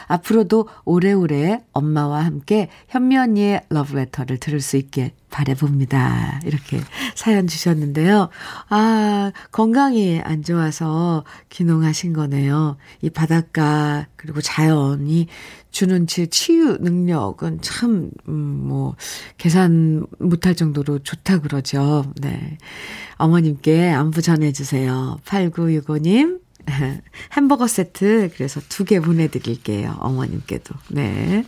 [0.07, 6.41] 앞으로도 오래오래 엄마와 함께 현미 언니의 러브레터를 들을 수 있게 바래봅니다.
[6.45, 6.79] 이렇게
[7.15, 8.29] 사연 주셨는데요.
[8.69, 12.77] 아, 건강이 안 좋아서 기농하신 거네요.
[13.01, 15.27] 이 바닷가, 그리고 자연이
[15.71, 18.95] 주는 제 치유 능력은 참, 음, 뭐,
[19.37, 22.05] 계산 못할 정도로 좋다 그러죠.
[22.21, 22.57] 네.
[23.15, 25.19] 어머님께 안부 전해주세요.
[25.25, 26.41] 8965님,
[27.33, 29.97] 햄버거 세트 그래서 두 개 보내드릴게요.
[29.99, 30.73] 어머님께도.
[30.89, 31.45] 네.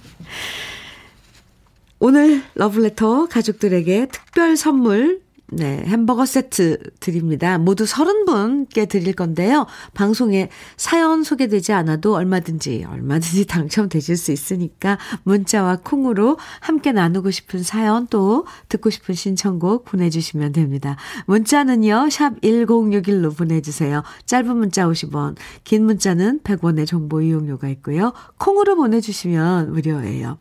[2.00, 5.22] 오늘 러블레터 가족들에게 특별 선물
[5.56, 7.58] 네, 햄버거 세트 드립니다.
[7.58, 9.68] 모두 30분께 드릴 건데요.
[9.94, 18.08] 방송에 사연 소개되지 않아도 얼마든지, 얼마든지 당첨되실 수 있으니까 문자와 콩으로 함께 나누고 싶은 사연
[18.08, 20.98] 또 듣고 싶은 신청곡 보내주시면 됩니다.
[21.28, 24.04] 문자는요, 샵 1061로 보내주세요.
[24.26, 28.14] 짧은 문자 50원, 긴 문자는 100원의 정보 이용료가 있고요.
[28.38, 30.40] 콩으로 보내주시면 무료예요.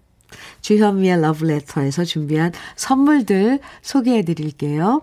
[0.60, 5.02] 주현미의 러브레터에서 준비한 선물들 소개해 드릴게요.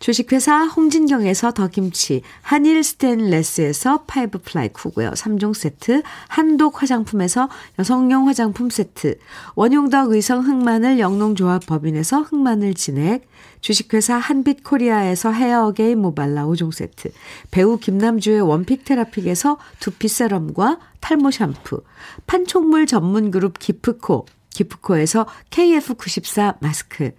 [0.00, 5.12] 주식회사 홍진경에서 더김치, 한일 스텐레스에서 five ply 쿠고요.
[5.12, 7.48] 3종 세트, 한독 화장품에서
[7.78, 9.16] 여성용 화장품 세트,
[9.54, 13.26] 원용덕 의성 흑마늘 영농조합 법인에서 흑마늘 진액,
[13.64, 17.10] 주식회사 한빛코리아에서 헤어게임 모발라 5종 세트,
[17.50, 21.82] 배우 김남주의 one pick 테라픽에서 두피 세럼과 탈모 샴푸,
[22.26, 27.12] 판촉물 전문 그룹 기프코, 기프코에서 KF94 마스크,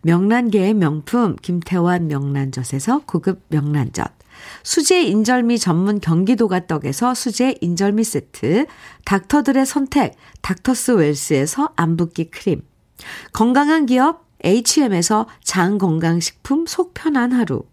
[0.00, 4.10] 명란계의 명품 김태환 명란젓에서 고급 명란젓,
[4.64, 8.66] 수제 인절미 전문 경기도가 떡에서 수제 인절미 세트,
[9.04, 12.62] 닥터들의 선택 닥터스 웰스에서 안붓기 크림,
[13.32, 17.64] 건강한 기업 H&M에서 장 건강식품 속 편한 하루,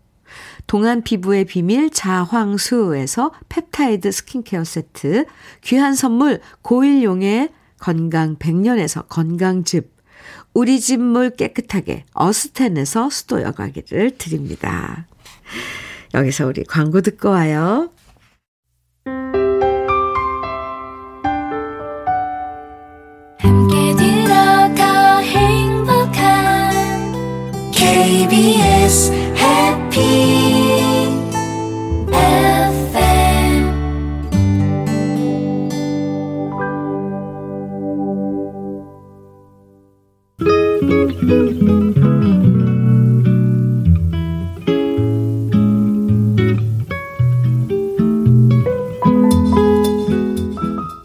[0.68, 5.26] 동안 피부의 비밀 자황수에서 펩타이드 스킨케어 세트,
[5.64, 9.98] 귀한 선물 고일용의 건강 100년에서 건강즙,
[10.54, 15.08] 우리 집 물 깨끗하게 어스텐에서 수도 여과기를 드립니다.
[16.14, 17.90] 여기서 우리 광고 듣고 와요.
[28.30, 30.00] KBS 해피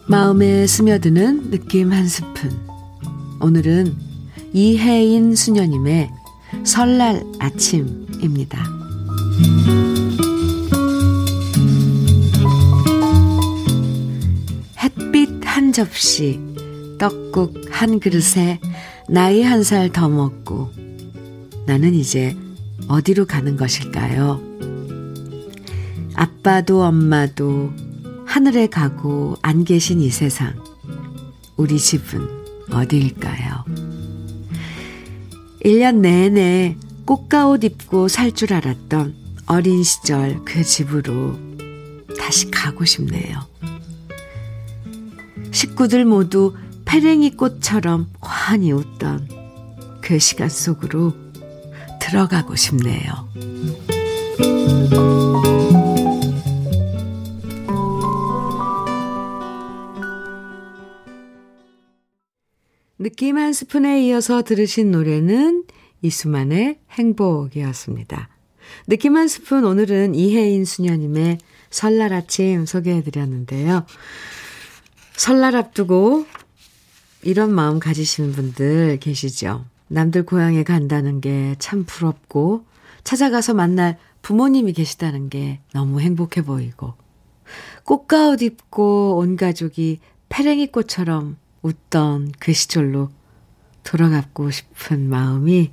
[0.07, 2.51] 마음에 스며드는 느낌 한 스푼.
[3.41, 3.95] 오늘은
[4.53, 6.24] 이혜인 수녀님의
[6.63, 8.63] 설날 아침입니다.
[14.81, 16.39] 햇빛 한 접시,
[16.99, 18.59] 떡국 한 그릇에
[19.09, 20.71] 나이 한 살 더 먹고
[21.65, 22.35] 나는 이제
[22.87, 24.41] 어디로 가는 것일까요?
[26.15, 27.71] 아빠도 엄마도
[28.25, 30.53] 하늘에 가고 안 계신 이 세상.
[31.57, 32.27] 우리 집은
[32.71, 33.63] 어디일까요?
[35.65, 39.15] 1년 내내 꽃가옷 입고 살 줄 알았던
[39.47, 41.39] 어린 시절 그 집으로
[42.19, 43.39] 다시 가고 싶네요.
[45.51, 49.27] 식구들 모두 페랭이 꽃처럼 환히 웃던
[50.01, 51.13] 그 시간 속으로
[51.99, 53.27] 들어가고 싶네요.
[63.05, 65.65] 느낌 한 스푼에 이어서 들으신 노래는
[66.01, 68.29] 이수만의 행복이었습니다.
[68.87, 71.37] 느낌 한 스푼 오늘은 이혜인 수녀님의
[71.69, 73.85] 설날 아침 소개해드렸는데요.
[75.15, 76.25] 설날 앞두고
[77.21, 79.65] 이런 마음 가지시는 분들 계시죠?
[79.87, 82.65] 남들 고향에 간다는 게 참 부럽고
[83.03, 86.95] 찾아가서 만날 부모님이 계시다는 게 너무 행복해 보이고
[87.83, 93.09] 꽃가옷 입고 온 가족이 페랭이 꽃처럼 웃던 그 시절로
[93.83, 95.71] 돌아가고 싶은 마음이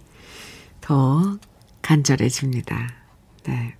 [0.80, 1.38] 더
[1.82, 2.94] 간절해집니다.
[3.44, 3.74] 네.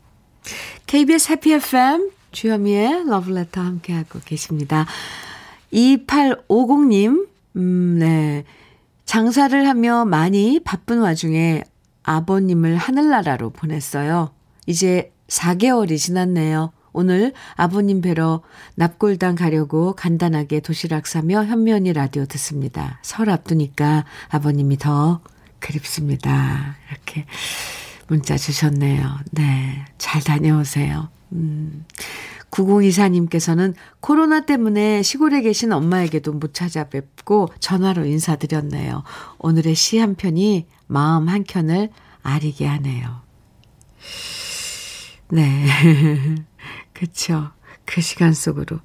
[0.87, 4.87] KBS 해피 FM 주현미의 러브레터 함께하고 계십니다.
[5.73, 8.45] 2850님, 음, 네.
[9.05, 11.63] 장사를 하며 많이 바쁜 와중에
[12.03, 14.31] 아버님을 하늘나라로 보냈어요.
[14.67, 16.73] 이제 4개월이 지났네요.
[16.93, 18.43] 오늘 아버님 뵈러
[18.75, 22.99] 납골당 가려고 간단하게 도시락 사며 현면이 라디오 듣습니다.
[23.03, 25.21] 설 앞두니까 아버님이 더
[25.59, 26.77] 그립습니다.
[26.91, 27.27] 이렇게
[28.09, 29.19] 문자 주셨네요.
[29.31, 29.85] 네.
[29.99, 31.09] 잘 다녀오세요.
[31.33, 31.85] 음.
[32.51, 39.05] 9024님께서는 코로나 때문에 시골에 계신 엄마에게도 못 찾아뵙고 전화로 인사드렸네요.
[39.39, 41.89] 오늘의 시 한 편이 마음 한 켠을
[42.23, 43.23] 아리게 하네요.
[45.31, 45.67] 네.
[47.03, 47.51] 그쵸.
[47.85, 48.79] 그 시간 속으로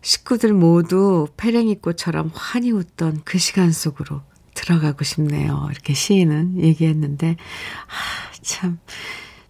[0.00, 4.22] 식구들 모두 페랭이꽃처럼 환히 웃던 그 시간 속으로
[4.54, 5.68] 들어가고 싶네요.
[5.70, 7.36] 이렇게 시인은 얘기했는데,
[7.86, 8.78] 아, 참,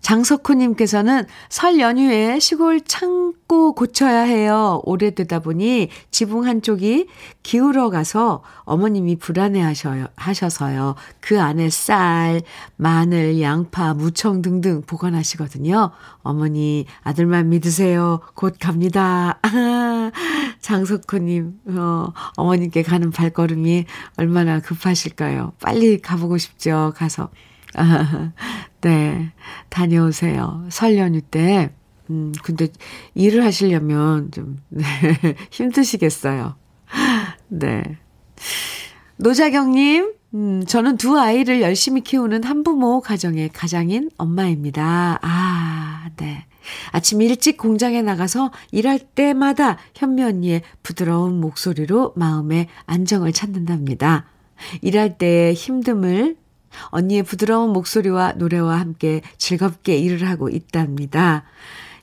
[0.05, 4.83] 장석호님께서는 설 연휴에 시골 창고 고쳐야 해요.
[4.85, 7.09] 오래되다 보니 지붕 한쪽이
[7.43, 10.95] 기울어 가서 어머님이 불안해 하셔요, 하셔서요.
[11.21, 12.43] 그 안에 쌀,
[12.77, 15.91] 마늘, 양파, 무청 등등 보관하시거든요.
[16.23, 18.21] 어머니, 아들만 믿으세요.
[18.35, 19.39] 곧 갑니다.
[19.43, 20.13] 아,
[20.61, 23.87] 장석호님, 어, 어머님께 가는 발걸음이
[24.19, 25.55] 얼마나 급하실까요?
[25.61, 26.93] 빨리 가보고 싶죠.
[26.95, 27.31] 가서.
[27.75, 28.33] 아,
[28.85, 29.33] 네.
[29.71, 30.67] 다녀오세요.
[30.69, 31.71] 설 연휴 때.
[32.11, 32.69] 음, 근데
[33.15, 34.85] 일을 하시려면 좀, 네,
[35.51, 36.55] 힘드시겠어요.
[37.49, 37.83] 네.
[39.17, 45.19] 노자경님, 음, 저는 두 아이를 열심히 키우는 한부모 가정의 가장인 엄마입니다.
[45.23, 46.45] 아, 네.
[46.93, 54.27] 아침 일찍 공장에 나가서 일할 때마다 현미 언니의 부드러운 목소리로 마음의 안정을 찾는답니다.
[54.83, 56.37] 일할 때의 힘듦을
[56.87, 61.45] 언니의 부드러운 목소리와 노래와 함께 즐겁게 일을 하고 있답니다.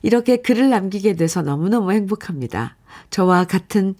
[0.02, 2.76] 이렇게 글을 남기게 돼서 너무너무 행복합니다.
[3.10, 3.94] 저와 같은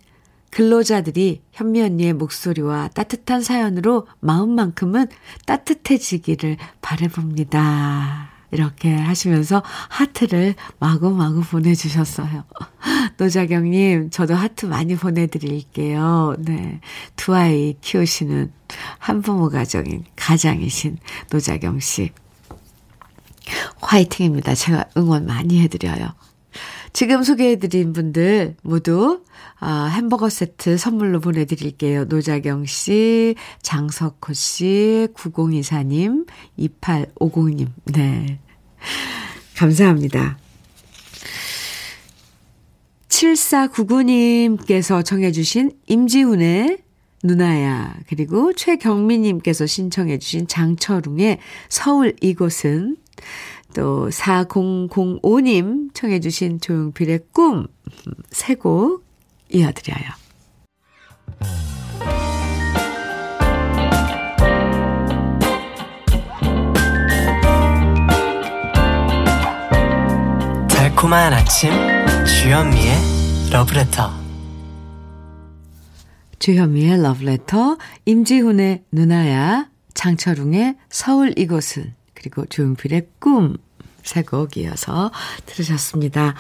[0.51, 5.07] 근로자들이 현미 언니의 목소리와 따뜻한 사연으로 마음만큼은
[5.47, 8.31] 따뜻해지기를 바래봅니다.
[8.51, 12.45] 이렇게 하시면서 하트를 마구마구 보내주셨어요.
[13.23, 16.35] 노자경님, 저도 하트 많이 보내드릴게요.
[16.41, 16.81] 네.
[17.15, 18.53] 두 아이 키우시는
[18.99, 20.99] 한부모 가정인 가장이신
[21.31, 22.11] 노자경 씨.
[23.81, 24.57] 화이팅입니다.
[24.57, 26.15] 제가 응원 많이 해드려요.
[26.93, 29.23] 지금 소개해드린 분들 모두
[29.61, 32.07] 아, 햄버거 세트 선물로 보내드릴게요.
[32.07, 36.27] 노자경 씨, 장석호 씨, 9024님,
[36.59, 37.69] 2850님.
[37.85, 38.41] 네.
[39.57, 40.42] 감사합니다.
[43.13, 46.79] 7499님께서 청해주신 임지훈의
[47.23, 52.97] 누나야, 그리고 최경미님께서 신청해주신 장철웅의 서울 이곳은
[53.75, 57.69] 또 4005님 청해주신 조용필의 꿈,
[58.31, 59.05] 세 곡
[59.51, 60.11] 이어드려요.
[70.69, 71.71] 달콤한 아침
[72.27, 72.95] 주현미의
[73.53, 74.11] 러브레터
[76.39, 83.57] 주현미의 러브레터 임지훈의 누나야 장철웅의 서울 이곳은 그리고 조용필의 꿈
[84.05, 85.11] 세 곡 이어서
[85.47, 86.35] 들으셨습니다.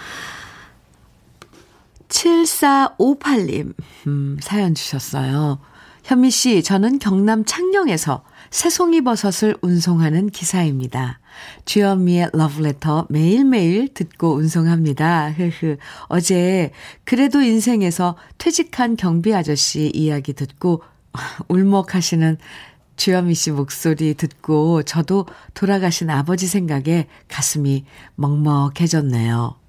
[2.08, 3.74] 7458님
[4.06, 5.58] 음, 사연 주셨어요.
[6.05, 11.21] 현미 씨, 저는 경남 창녕에서 새송이 버섯을 운송하는 기사입니다.
[11.65, 15.31] 주현미의 러브레터 매일매일 듣고 운송합니다.
[15.31, 15.77] 흐흐.
[16.09, 16.73] 어제
[17.05, 20.83] 그래도 인생에서 퇴직한 경비 아저씨 이야기 듣고
[21.49, 22.37] 울먹하시는
[22.97, 27.85] 주현미 씨 목소리 듣고 저도 돌아가신 아버지 생각에 가슴이
[28.17, 29.62] 먹먹해졌네요.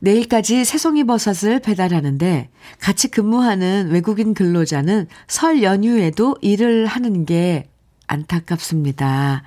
[0.00, 7.68] 내일까지 새송이버섯을 배달하는데 같이 근무하는 외국인 근로자는 설 연휴에도 일을 하는 게
[8.06, 9.42] 안타깝습니다.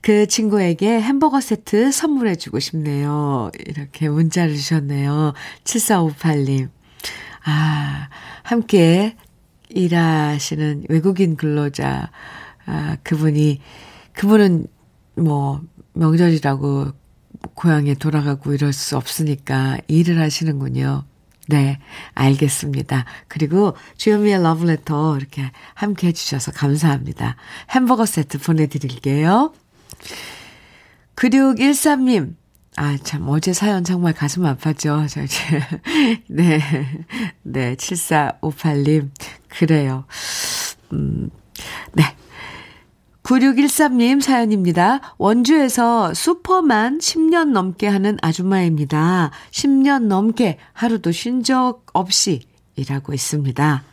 [0.00, 3.50] 그 친구에게 햄버거 세트 선물해주고 싶네요.
[3.66, 5.32] 이렇게 문자를 주셨네요.
[5.64, 6.70] 7458님.
[7.44, 8.08] 아,
[8.42, 9.16] 함께
[9.68, 12.10] 일하시는 외국인 근로자,
[12.66, 13.60] 아, 그분이,
[14.12, 14.66] 그분은
[15.14, 15.60] 뭐,
[15.94, 16.92] 명절이라고
[17.54, 21.04] 고향에 돌아가고 이럴 수 없으니까 일을 하시는군요.
[21.48, 21.78] 네,
[22.14, 23.04] 알겠습니다.
[23.28, 27.36] 그리고 주현미의 러브레터 이렇게 함께 해주셔서 감사합니다.
[27.70, 29.52] 햄버거 세트 보내드릴게요.
[31.16, 32.34] 9613님,
[32.76, 35.06] 아, 참, 어제 사연 정말 가슴 아팠죠.
[35.08, 35.20] 저,
[36.28, 36.60] 네.
[37.42, 39.10] 네, 7458님.
[39.48, 40.04] 그래요.
[40.92, 41.28] 음,
[41.92, 42.16] 네.
[43.22, 45.14] 9613님 사연입니다.
[45.16, 49.30] 원주에서 슈퍼만 10년 넘게 하는 아줌마입니다.
[49.50, 52.40] 10년 넘게 하루도 쉰 적 없이
[52.76, 53.84] 일하고 있습니다.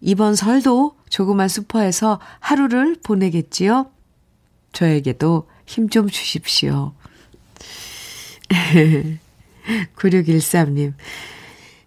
[0.00, 3.90] 이번 설도 조그만 슈퍼에서 하루를 보내겠지요?
[4.72, 6.92] 저에게도 힘 좀 주십시오.
[9.96, 10.92] 9613님.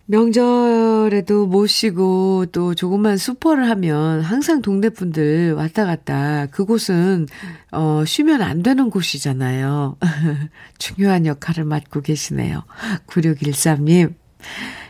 [0.10, 7.28] 명절에도 못 쉬고 또 조금만 수퍼를 하면 항상 동네 분들 왔다 갔다 그곳은
[7.72, 9.98] 어 쉬면 안 되는 곳이잖아요.
[10.80, 12.64] 중요한 역할을 맡고 계시네요.
[13.08, 14.14] 9613님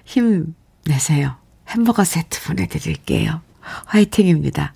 [0.05, 0.53] 힘
[0.85, 1.35] 내세요.
[1.67, 3.41] 햄버거 세트 보내드릴게요.
[3.87, 4.73] 화이팅입니다.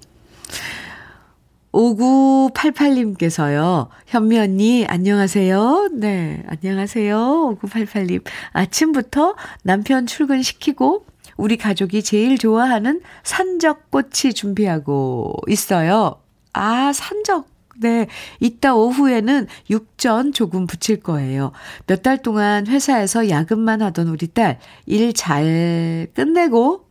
[1.71, 5.89] 5988님께서요, 현미 언니, 안녕하세요.
[5.93, 7.57] 네, 안녕하세요.
[7.61, 8.23] 5988님.
[8.51, 11.05] 아침부터 남편 출근시키고,
[11.37, 16.15] 우리 가족이 제일 좋아하는 산적꼬치 준비하고 있어요.
[16.53, 17.49] 아, 산적
[17.79, 18.05] 네.
[18.39, 21.51] 이따 오후에는 육전 조금 부칠 거예요.
[21.87, 26.85] 몇 달 동안 회사에서 야근만 하던 우리 딸, 일 잘 끝내고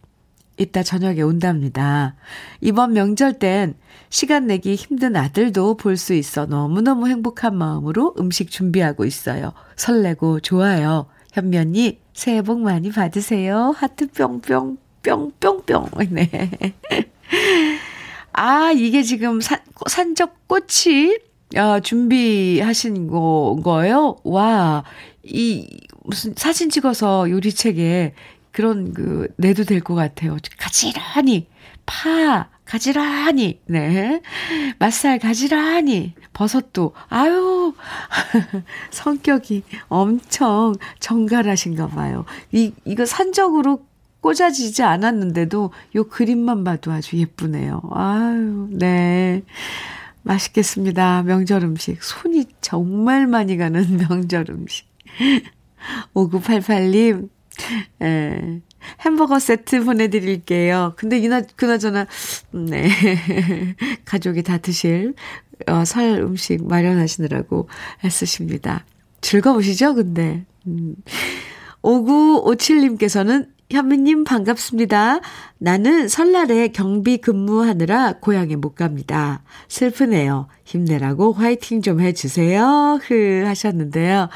[0.61, 2.15] 이따 저녁에 온답니다.
[2.61, 3.75] 이번 명절 땐
[4.11, 9.53] 시간 내기 힘든 아들도 볼 수 있어 너무너무 행복한 마음으로 음식 준비하고 있어요.
[9.77, 11.07] 설레고 좋아요.
[11.33, 13.75] 현면이 새해 복 많이 받으세요.
[13.77, 15.87] 하트 뿅뿅, 뿅뿅뿅.
[16.11, 16.29] 네.
[18.33, 21.17] 아, 이게 지금 산, 산적 꽃이,
[21.57, 24.17] 어, 준비하신 거, 거예요?
[24.25, 24.85] 와,
[25.23, 25.67] 이,
[26.05, 28.15] 무슨 사진 찍어서 요리책에
[28.53, 30.37] 그런 그, 내도 될 것 같아요.
[30.59, 31.47] 가지런히,
[31.87, 34.21] 파, 가지런히, 네.
[34.79, 37.75] 맛살 가지런히, 버섯도, 아유,
[38.91, 42.25] 성격이 엄청 정갈하신가 봐요.
[42.53, 43.87] 이, 이거 산적으로
[44.21, 47.81] 꽂아지지 않았는데도 요 그림만 봐도 아주 예쁘네요.
[47.93, 49.43] 아유, 네.
[50.23, 51.23] 맛있겠습니다.
[51.23, 52.03] 명절 음식.
[52.03, 54.87] 손이 정말 많이 가는 명절 음식.
[56.15, 57.31] 5988님,
[58.03, 58.61] 예.
[59.01, 60.95] 햄버거 세트 보내드릴게요.
[60.97, 62.07] 근데 이나, 그나저나,
[62.53, 62.89] 네.
[64.05, 65.15] 가족이 다 드실,
[65.67, 67.69] 어, 설 음식 마련하시느라고
[68.05, 68.85] 애쓰십니다.
[69.21, 69.95] 즐거우시죠?
[69.95, 70.45] 근데.
[70.67, 70.95] 음.
[71.83, 75.21] 5957님께서는 현미님 반갑습니다.
[75.59, 79.43] 나는 설날에 경비 근무하느라 고향에 못 갑니다.
[79.69, 80.49] 슬프네요.
[80.65, 82.99] 힘내라고 화이팅 좀 해주세요.
[83.03, 84.29] 흐 하셨는데요.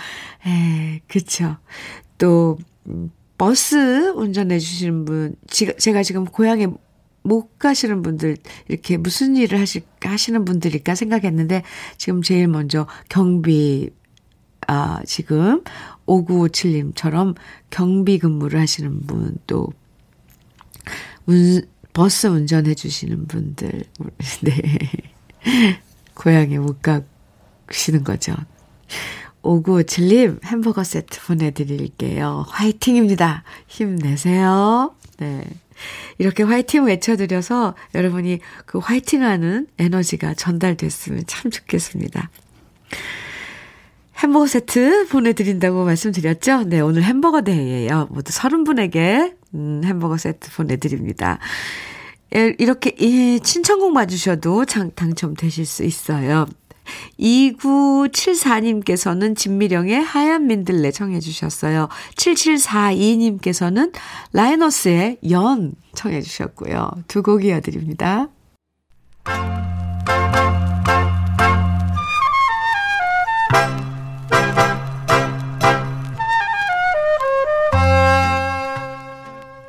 [0.47, 1.57] 에, 그쵸.
[2.19, 2.65] 또, 음,
[3.39, 6.69] 버스 운전해 주시는 분, 제가 지금 고향에
[7.23, 8.37] 못 가시는 분들,
[8.69, 11.63] 이렇게 무슨 일을 하실까 하시는 분들일까 생각했는데,
[11.97, 13.91] 지금 제일 먼저 경비,
[14.67, 15.63] 아, 지금
[16.07, 17.35] 5957님처럼
[17.71, 19.69] 경비 근무를 하시는 분, 또,
[21.27, 21.63] 운,
[21.93, 23.85] 버스 운전해 주시는 분들,
[24.43, 24.79] 네.
[26.15, 28.35] 고향에 못 가시는 거죠.
[29.45, 32.47] 5957님 햄버거 세트 보내드릴게요.
[32.49, 33.45] 화이팅입니다.
[33.67, 34.95] 힘내세요.
[35.19, 35.45] 네.
[36.19, 42.31] 이렇게 화이팅 외쳐드려서 여러분이 그 화이팅 하는 에너지가 전달됐으면 참 좋겠습니다.
[44.19, 46.65] 햄버거 세트 보내드린다고 말씀드렸죠?
[46.65, 48.09] 네, 오늘 햄버거 데이예요.
[48.11, 51.39] 모두 30분에게 음, 햄버거 세트 보내드립니다.
[52.37, 56.47] 예, 이렇게 예, 신청곡 맞으셔도 당첨되실 수 있어요.
[57.19, 61.89] 2974님께서는 진미령의 하얀 민들레 청해 주셨어요.
[62.17, 63.93] 7742님께서는
[64.33, 66.91] 라이너스의 연 청해 주셨고요.
[67.09, 68.29] 두 곡 이어드립니다.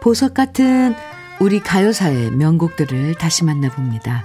[0.02, 0.94] 보석 같은
[1.40, 4.24] 우리 가요사의 명곡들을 다시 만나봅니다.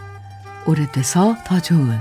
[0.67, 1.99] 오래돼서 더 좋은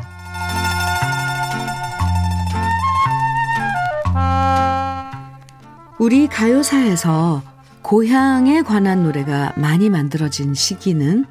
[6.00, 7.44] 우리 가요사에서
[7.82, 11.26] 고향에 관한 노래가 많이 만들어진 시기는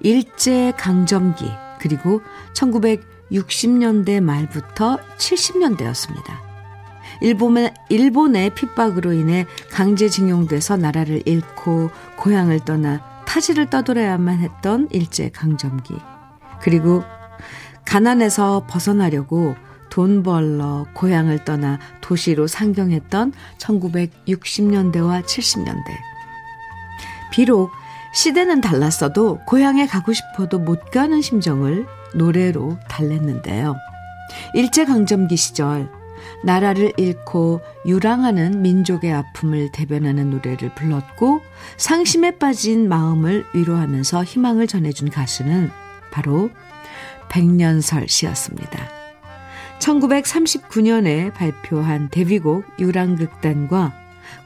[0.00, 1.44] 일제 강점기
[1.78, 2.22] 그리고
[2.54, 6.32] 1960년대 말부터 70년대였습니다.
[7.20, 15.94] 일본의, 일본의 핍박으로 인해 강제징용돼서 나라를 잃고 고향을 떠나 타지를 떠돌아야만 했던 일제 강점기.
[16.62, 17.04] 그리고
[17.84, 19.56] 가난에서 벗어나려고
[19.90, 25.90] 돈 벌러 고향을 떠나 도시로 상경했던 1960년대와 70년대.
[27.32, 27.70] 비록
[28.14, 33.76] 시대는 달랐어도 고향에 가고 싶어도 못 가는 심정을 노래로 달랬는데요.
[34.54, 35.90] 일제강점기 시절
[36.42, 41.40] 나라를 잃고 유랑하는 민족의 아픔을 대변하는 노래를 불렀고
[41.76, 45.70] 상심에 빠진 마음을 위로하면서 희망을 전해준 가수는
[46.10, 46.50] 바로
[47.28, 48.95] 백년설 씨였습니다.
[49.78, 53.92] 1939년에 발표한 데뷔곡 유랑극단과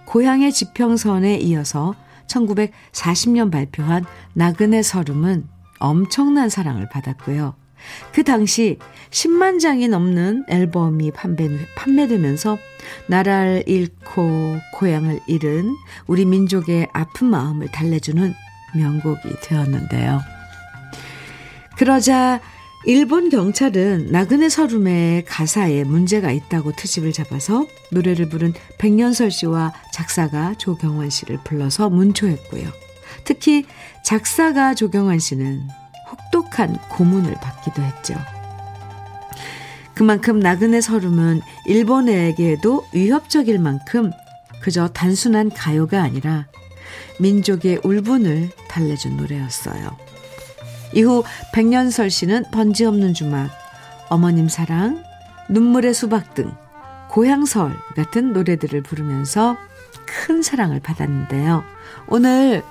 [0.05, 1.95] 고향의 지평선에 이어서
[2.27, 4.05] 1940년 발표한
[4.35, 5.47] 나그네 서름은
[5.79, 7.55] 엄청난 사랑을 받았고요.
[8.13, 8.79] 그 당시
[9.11, 12.59] 10만 장이 넘는 앨범이 판매, 판매 되면서
[13.07, 15.75] 나라를 잃고 고향을 잃은
[16.07, 18.35] 우리 민족의 아픈 마음을 달래주는
[18.77, 20.21] 명곡이 되었는데요.
[21.77, 22.41] 그러자
[22.87, 31.11] 일본 경찰은 나그네 서름의 가사에 문제가 있다고 트집을 잡아서 노래를 부른 백년설 씨와 작사가 조경환
[31.11, 32.71] 씨를 불러서 문초했고요.
[33.25, 33.67] 특히
[34.03, 35.69] 작사가 조경환 씨는
[36.11, 38.15] 혹독한 고문을 받기도 했죠.
[39.93, 44.11] 그만큼 나그네 서름은 일본에게도 위협적일 만큼
[44.63, 46.47] 그저 단순한 가요가 아니라
[47.19, 50.10] 민족의 울분을 달래준 노래였어요.
[50.93, 51.23] 이후
[51.53, 53.51] 백년설 씨는 번지 없는 주막,
[54.09, 55.03] 어머님 사랑,
[55.49, 56.53] 눈물의 수박 등
[57.11, 59.57] 고향설 같은 노래들을 부르면서
[60.07, 61.65] 큰 사랑을 받았는데요.
[62.09, 62.63] 오늘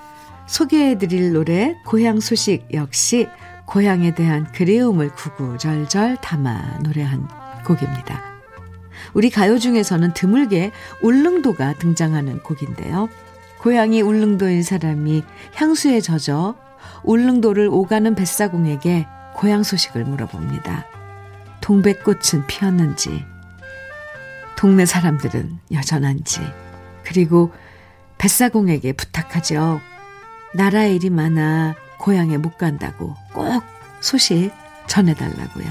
[0.47, 3.27] 소개해드릴 노래 고향 소식 역시
[3.65, 7.27] 고향에 대한 그리움을 구구절절 담아 노래한
[7.65, 8.23] 곡입니다.
[9.13, 13.09] 우리 가요 중에서는 드물게 울릉도가 등장하는 곡인데요.
[13.59, 16.55] 고향이 울릉도인 사람이 향수에 젖어
[17.03, 20.85] 울릉도를 오가는 뱃사공에게 고향 소식을 물어봅니다.
[21.61, 23.25] 동백꽃은 피었는지,
[24.57, 26.41] 동네 사람들은 여전한지,
[27.03, 27.51] 그리고
[28.17, 29.79] 뱃사공에게 부탁하죠.
[30.53, 33.63] 나라 일이 많아 고향에 못 간다고 꼭
[34.01, 34.51] 소식
[34.87, 35.67] 전해달라고요.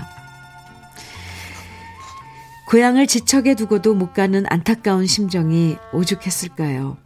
[2.67, 6.99] 고향을 지척에 두고도 못 가는 안타까운 심정이 오죽했을까요?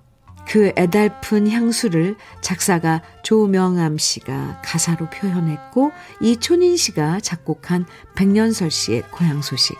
[0.48, 9.78] 그 애달픈 향수를 작사가 조명암 씨가 가사로 표현했고 이촌인 씨가 작곡한 백년설 씨의 고향 소식.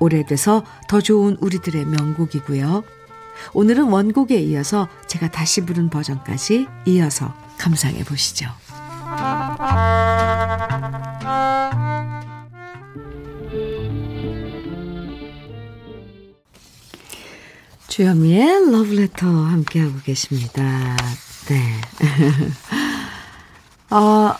[0.00, 2.84] 오래돼서 더 좋은 우리들의 명곡이고요.
[3.52, 8.48] 오늘은 원곡에 이어서 제가 다시 부른 버전까지 이어서 감상해 보시죠.
[17.88, 20.96] 주현미의 러브레터 함께하고 계십니다.
[21.48, 21.80] 네.
[23.88, 24.38] 아,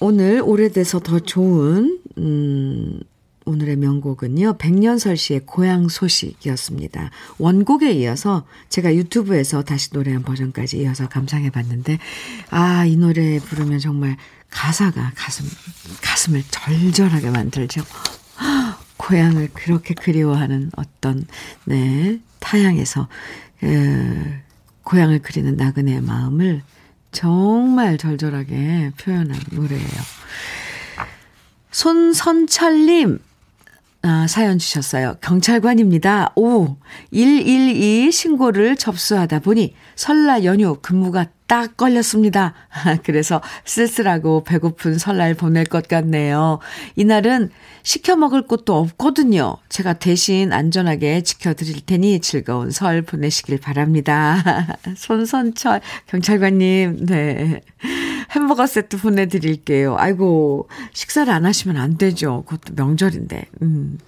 [0.00, 3.00] 오늘 오래돼서 더 좋은, 음,
[3.44, 7.10] 오늘의 명곡은요, 백년설 씨의 고향 소식이었습니다.
[7.38, 11.98] 원곡에 이어서 제가 유튜브에서 다시 노래한 버전까지 이어서 감상해 봤는데,
[12.48, 14.16] 아, 이 노래 부르면 정말
[14.48, 15.46] 가사가 가슴,
[16.00, 17.82] 가슴을 절절하게 만들죠.
[18.98, 21.26] 고향을 그렇게 그리워하는 어떤,
[21.64, 23.08] 네, 타향에서,
[23.64, 24.42] 에,
[24.82, 26.62] 고향을 그리는 나그네의 마음을
[27.10, 30.18] 정말 절절하게 표현한 노래예요.
[31.70, 33.18] 손선철님,
[34.02, 35.16] 아, 사연 주셨어요.
[35.20, 36.32] 경찰관입니다.
[36.36, 36.76] 오,
[37.12, 42.54] 112 신고를 접수하다 보니 설날 연휴 근무가 딱 걸렸습니다.
[43.02, 46.60] 그래서 쓸쓸하고 배고픈 설날 보낼 것 같네요.
[46.94, 47.50] 이날은
[47.82, 49.56] 시켜 먹을 것도 없거든요.
[49.68, 54.76] 제가 대신 안전하게 지켜드릴 테니 즐거운 설 보내시길 바랍니다.
[54.94, 57.62] 손선철 경찰관님, 네.
[58.30, 59.96] 햄버거 세트 보내드릴게요.
[59.98, 62.44] 아이고, 식사를 안 하시면 안 되죠.
[62.46, 63.46] 그것도 명절인데.
[63.62, 63.98] 음.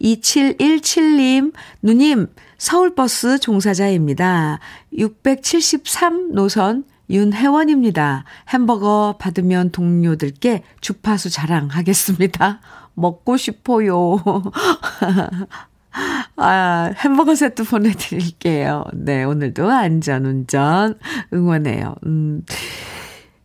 [0.00, 1.52] 2717님,
[1.82, 2.26] 누님,
[2.58, 4.58] 서울버스 종사자입니다.
[4.96, 8.24] 673 노선 윤혜원입니다.
[8.48, 12.60] 햄버거 받으면 동료들께 주파수 자랑하겠습니다.
[12.94, 14.22] 먹고 싶어요.
[16.36, 18.84] 아, 햄버거 세트 보내드릴게요.
[18.94, 20.98] 네, 오늘도 안전 운전
[21.32, 21.94] 응원해요.
[22.06, 22.42] 음.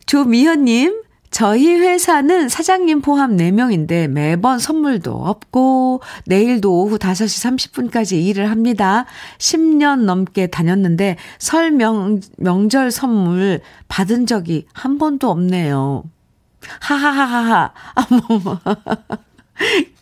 [0.10, 9.05] 조미현님, 저희 회사는 사장님 포함 4명인데 매번 선물도 없고 내일도 오후 5시 30분까지 일을 합니다.
[9.38, 16.05] 10년 넘게 다녔는데 설 명, 명절 선물 받은 적이 한 번도 없네요.
[16.80, 17.72] 하하하하하.
[18.10, 18.60] 어머.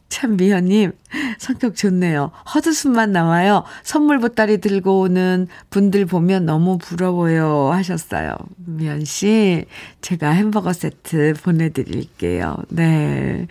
[0.10, 0.94] 참 미연님
[1.38, 2.32] 성격 좋네요.
[2.54, 3.64] 헛웃음만 나와요.
[3.84, 8.36] 선물 보따리 들고 오는 분들 보면 너무 부러워요 하셨어요.
[8.58, 9.66] 미연 씨
[10.02, 12.58] 제가 햄버거 세트 보내드릴게요.
[12.70, 13.48] 네.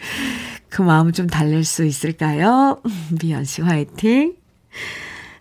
[0.68, 2.80] 그 마음 좀 달랠 수 있을까요?
[3.20, 4.34] 미연 씨 화이팅.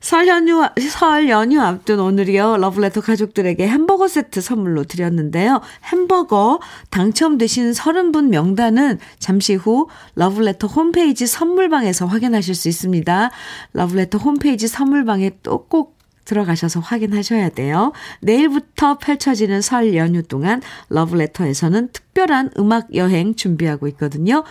[0.06, 2.58] 설 연휴, 설 연휴 앞둔 오늘이요.
[2.58, 5.62] 러브레터 가족들에게 햄버거 세트 선물로 드렸는데요.
[5.92, 6.60] 햄버거
[6.92, 13.32] 당첨되신 30분 명단은 잠시 후 러브레터 홈페이지 선물방에서 확인하실 수 있습니다.
[13.74, 15.96] 러브레터 홈페이지 선물방에 또 꼭
[16.26, 17.94] 들어가셔서 확인하셔야 돼요.
[18.22, 24.44] 내일부터 펼쳐지는 설 연휴 동안 러브레터에서는 특별한 음악 여행 준비하고 있거든요.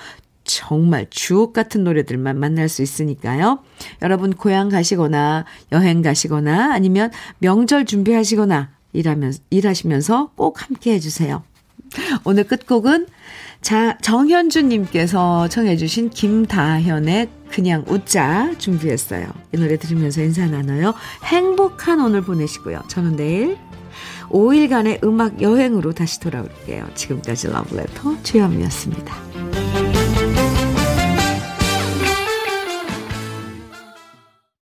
[0.44, 3.60] 정말 주옥 같은 노래들만 만날 수 있으니까요.
[4.02, 11.42] 여러분 고향 가시거나 여행 가시거나 아니면 명절 준비하시거나 일하면, 일하시면서 꼭 함께 해주세요.
[12.24, 13.06] 오늘 끝곡은
[13.60, 19.26] 자, 정현주님께서 청해주신 김다현의 그냥 웃자 준비했어요.
[19.54, 20.92] 이 노래 들으면서 인사 나눠요.
[21.24, 22.82] 행복한 오늘 보내시고요.
[22.88, 23.56] 저는 내일
[24.28, 26.88] 5일간의 음악 여행으로 다시 돌아올게요.
[26.94, 29.33] 지금까지 러브레터 주현미였습니다.